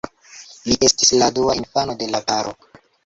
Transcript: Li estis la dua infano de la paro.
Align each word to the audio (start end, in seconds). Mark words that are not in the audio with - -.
Li 0.69 0.77
estis 0.87 1.13
la 1.23 1.27
dua 1.41 1.57
infano 1.59 1.97
de 2.01 2.09
la 2.17 2.23
paro. 2.33 2.57